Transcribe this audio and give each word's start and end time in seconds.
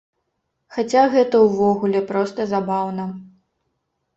Хаця 0.77 1.03
гэта 1.15 1.35
ўвогуле 1.47 2.01
проста 2.13 2.49
забаўна. 2.55 3.07